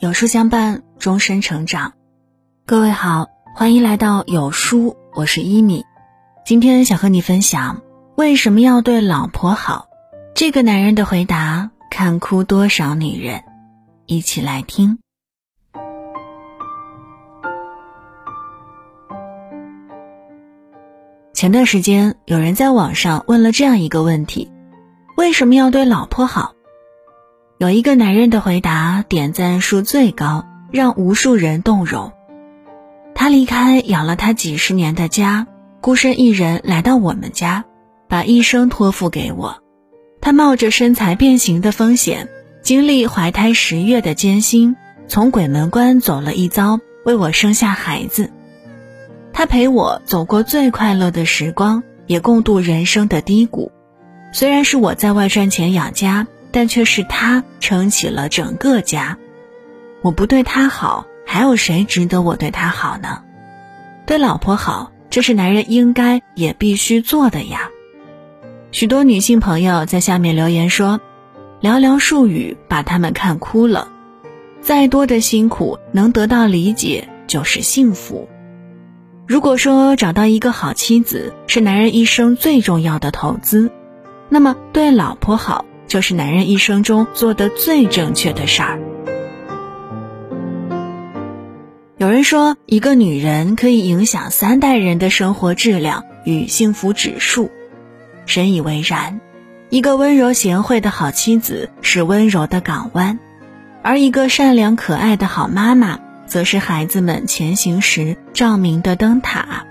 [0.00, 1.92] 有书相伴，终身成长。
[2.64, 5.84] 各位好，欢迎来到有书，我是一米。
[6.42, 7.82] 今天想和你分享，
[8.16, 9.88] 为什么要对老婆好？
[10.34, 13.44] 这个男人的回答，看哭多少女人。
[14.06, 14.98] 一起来听。
[21.34, 24.50] 前段时间，有人在网上问了这样一个问题：
[25.18, 26.54] 为什么要对老婆好？
[27.60, 32.10] 有一个男人的回答点赞数最高，让无数人动容。
[33.14, 35.46] 他离开养了他几十年的家，
[35.82, 37.66] 孤身一人来到我们家，
[38.08, 39.62] 把一生托付给我。
[40.22, 42.30] 他冒着身材变形的风险，
[42.62, 44.74] 经历怀胎十月的艰辛，
[45.06, 48.32] 从鬼门关走了一遭，为我生下孩子。
[49.34, 53.70] 他陪我走过最快乐的时光，也共度人生的低谷。
[54.32, 56.26] 虽然是我在外赚钱养家。
[56.52, 59.18] 但却是他撑起了整个家，
[60.02, 63.22] 我不对他好，还有谁值得我对他好呢？
[64.06, 67.70] 对老婆好，这是男人应该也必须做的呀。
[68.72, 71.00] 许多女性朋友在下面留言说，
[71.60, 73.88] 寥寥数语把他们看哭了。
[74.60, 78.28] 再多的辛苦能得到理解就是幸福。
[79.26, 83.70] 如果说找到一个好妻子是男人一生最重要的投资，
[84.28, 85.64] 那么对老婆好。
[85.90, 88.78] 就是男人一生中做的最正确的事儿。
[91.96, 97.50] 有人说，一个女人可以影响三代人的生活质量与幸福指数，
[98.24, 99.20] 深以为然。
[99.68, 103.18] 一个温柔贤惠的好妻子是温柔的港湾，
[103.82, 109.66] 而一个善良可爱的好妈妈，则是孩子们前行时照明的灯塔。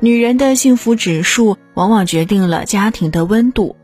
[0.00, 3.76] 女人的幸福指数往往决定了家庭的温度。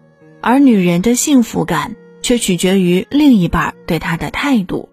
[0.44, 4.90] 而女人的幸福感却取决于另一半对她的态度。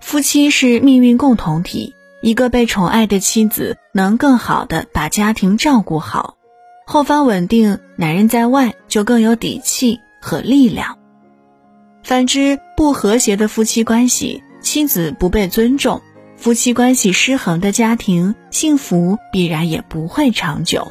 [0.00, 6.36] 夫妻是命运共同体，一个被宠爱的妻子能更好的把家庭照顾好，
[6.84, 10.98] 后方稳定，男人在外就更有底气和力量。
[12.02, 16.02] 反之，不和谐的夫妻关系，妻子不被尊重，
[16.36, 20.88] 夫妻关系失衡的家庭，幸福必然也不会长久。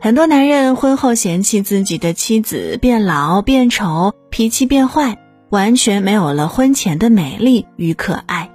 [0.00, 5.18] 很多男人婚后嫌弃自己的妻子变老、变丑、脾气变坏，
[5.50, 8.48] 完全没有了婚前的美丽与可爱，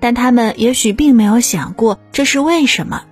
[0.00, 3.04] 但他们也许并没有想过这是为什么。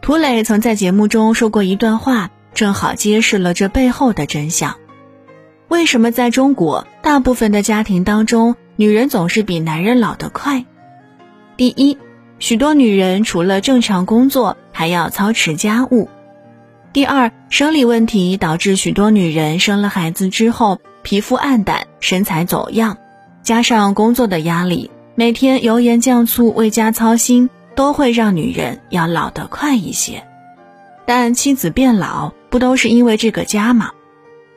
[0.00, 4.76] 涂磊曾在节目中说过一段话，正好揭示了这背后的真相：
[5.66, 10.64] 为什么在中国大部分的家庭当中，女人总是比男人老得快？
[11.56, 11.98] 第一，
[12.38, 16.08] 许多女人除了正常工作，还要操持家务。
[16.92, 22.96] 第二，生理问题导致许多女人生了孩子之后皮肤暗淡、身材走样，
[23.42, 30.24] 加上工作的压力，每天油盐酱醋为家操心，都会让女人要老得快一些。
[31.04, 33.90] 但妻子变老不都是因为这个家吗？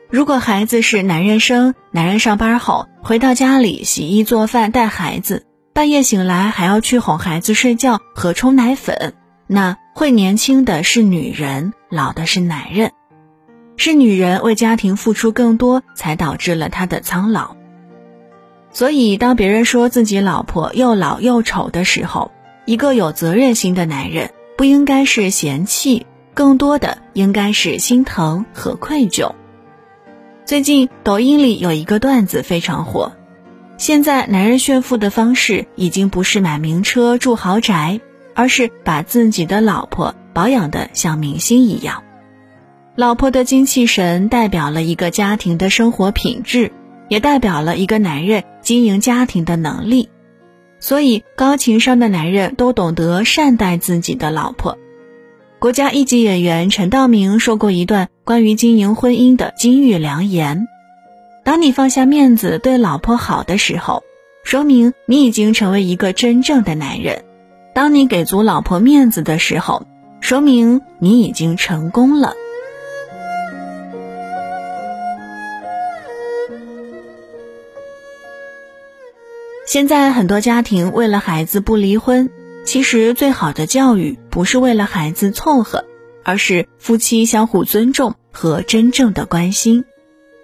[0.08, 9.14] 如果孩子是男人生，男人上班后回到家里洗衣做饭带孩子，半夜醒来还要去哄孩子睡觉和冲奶粉，
[9.52, 11.72] 那会年轻的是女人。
[11.88, 12.92] 老的是男人，
[13.76, 17.56] 是女人为家庭付出更多，才导致了他的苍老。
[18.70, 22.30] 所以，当别人说自己老婆又老又丑的时候，
[22.64, 29.32] 一个有责任心的男人不应该是嫌弃，更多的应该是心疼和愧疚。
[30.44, 33.10] 最近，抖音里有一个段子非常火，
[33.78, 38.00] 现在男人炫富的方式已经不是买名车住豪宅，
[38.34, 40.14] 而是把自己的老婆。
[40.32, 42.04] 保养的像明星一样，
[42.94, 46.70] 老婆的精气神代表了一个家庭的生活品质，
[47.08, 50.08] 也代表了一个男人经营家庭的能力。
[50.78, 54.78] 所以，高情商的男人都懂得善待自己的老婆。
[55.58, 60.68] 国家一级演员陈道明说过一段关于经营婚姻的金玉良言：
[61.44, 64.04] 当你放下面子对老婆好的时候，
[64.44, 67.24] 说明你已经成为一个真正的男人；
[67.80, 69.86] 当你给足老婆面子的时候，
[70.20, 72.34] 说明你已经成功了。
[79.66, 82.28] 现在很多家庭为了孩子不离婚，
[82.66, 85.86] 其实最好的教育不是为了孩子凑合，
[86.22, 89.86] 而是夫妻相互尊重和真正的关心。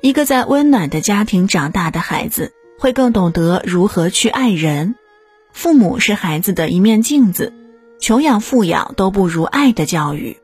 [0.00, 4.94] 一个在温暖的家庭长大的孩子，会更懂得如何去爱人。
[5.56, 7.54] 父母是孩子的一面镜子。
[7.98, 10.36] 穷养富养都不如爱的教育，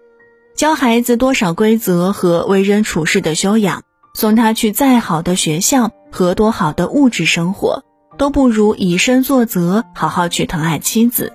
[0.56, 3.82] 教孩子多少规则和为人处事的修养，
[4.14, 7.84] 送他去再好的学校，和多好的物质生活，
[8.16, 11.34] 都不如以身作则，好好去疼爱妻子。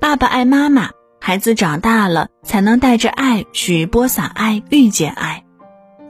[0.00, 5.44] 爸爸爱妈妈，孩子长大了才能带着爱去播撒爱，遇见爱。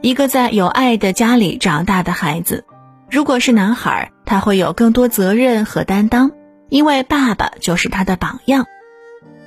[0.01, 2.65] 一个在有爱的家里长大的孩子，
[3.11, 6.31] 如果是男孩，他会有更多责任和担当，
[6.69, 8.63] 因为爸爸就是他的榜样；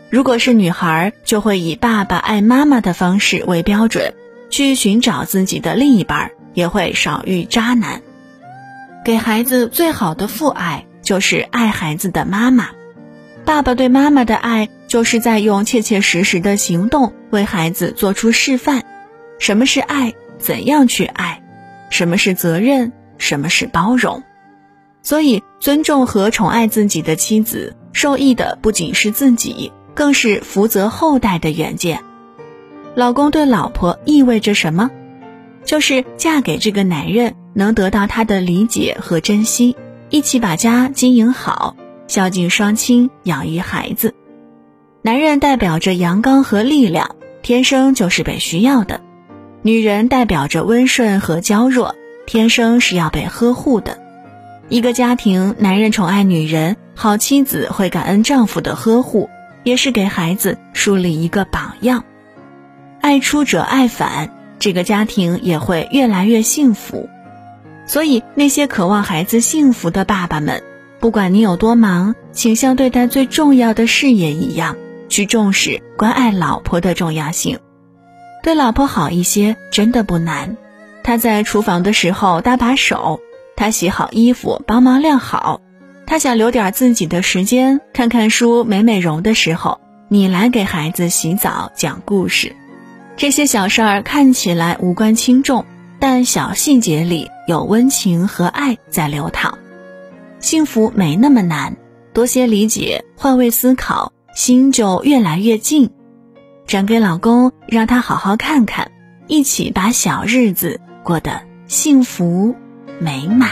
[0.09, 4.15] 如果是女孩，就会以爸爸爱妈妈的方式为标准，
[4.51, 8.03] 去寻找自己的另一半，也会少遇渣男。
[9.05, 12.71] 给孩子最好的父爱，就是爱孩子的妈妈。
[13.45, 18.83] 爸爸对妈妈的爱，就是在用切切实实的行动为孩子做出示范。
[19.39, 20.13] 什么是爱？
[20.39, 21.43] 怎样去爱？
[21.91, 22.93] 什么是责任？
[23.19, 24.23] 什么是包容？
[25.03, 32.03] 所以，尊重和宠爱自己的妻子，受益的不仅是自己，更是福泽后代的远见。
[32.95, 34.91] 老公对老婆意味着什么？
[35.65, 39.77] 就是嫁给这个男人，能得到他的理解和珍惜，
[40.09, 41.77] 一起把家经营好，
[42.09, 44.15] 孝敬双亲，养育孩子。
[45.03, 49.01] 男人代表着阳刚和力量，天生就是被需要的。
[49.63, 51.95] 女人代表着温顺和娇弱，
[52.27, 54.00] 天生是要被呵护的。
[54.71, 59.29] 一个家庭，男人宠爱女人，好妻子会感恩丈夫的呵护，
[59.65, 62.05] 也是给孩子树立一个榜样。
[63.01, 64.31] 爱出者爱返，
[64.61, 67.09] 这个家庭也会越来越幸福。
[67.85, 70.63] 所以，那些渴望孩子幸福的爸爸们，
[71.01, 74.77] 不管你有多忙，请像对待最重要的事业一样，
[75.09, 77.59] 去重视关爱老婆的重要性。
[78.45, 80.57] 对老婆好一些真的不难，
[81.03, 83.19] 她在厨房的时候搭把手，
[83.61, 85.61] 她洗好衣服帮忙晾好，
[86.07, 89.79] 她想留点自己的时间看看书美美容的时候，
[90.09, 92.57] 你来给孩子洗澡讲故事。
[93.19, 95.67] 这些小事儿看起来无关轻重，
[95.99, 99.59] 但小细节里有温情和爱在流淌。
[100.39, 101.77] 幸福没那么难，
[102.15, 105.91] 多些理解，换位思考，心就越来越近。
[106.67, 108.91] 转给老公，让他好好看看，
[109.27, 112.55] 一起把小日子过得幸福
[113.01, 113.51] 美满。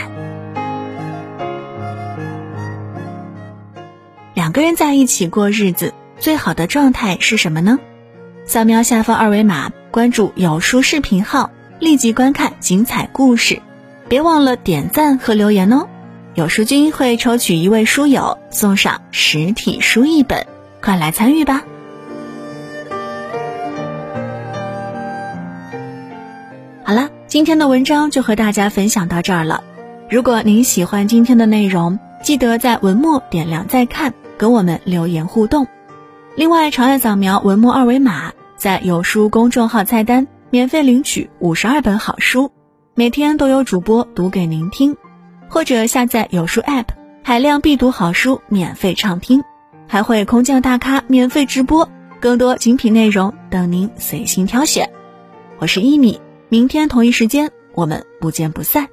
[4.34, 7.78] 两个人在一起过日子，最好的状态是什么呢？
[8.44, 11.50] 扫描下方二维码，关注有书视频号，
[11.80, 13.60] 立即观看精彩故事。
[14.08, 15.86] 别忘了点赞和留言哦！
[16.34, 20.46] 有书君会抽取一位书友，送上实体书一本，
[20.80, 21.64] 快来参与吧！
[27.28, 29.62] 今天的文章就和大家分享到这儿了。
[30.08, 35.66] 如果您喜欢今天的内容，记得在文末点亮再看，跟我们留言互动。
[36.36, 42.50] 另外，长按扫描文末二维码，在有书公众号菜单免费领取五十二本好书，
[42.94, 44.96] 每天都有主播读给您听。
[45.50, 46.86] 或者下载有书 App，
[47.22, 49.42] 海量必读好书免费畅听，
[49.86, 51.86] 还会空降大咖免费直播，
[52.20, 54.88] 更多精品内容等您随心挑选。
[55.58, 56.18] 我是一米。
[56.50, 58.88] 明天同一时间我们不见不散。